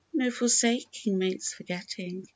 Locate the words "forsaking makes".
0.31-1.53